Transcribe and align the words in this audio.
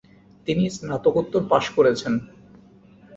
তিনি 0.47 0.63
স্নাতকোত্তর 0.75 1.41
পাশ 1.51 1.65
করেছেন। 1.75 2.13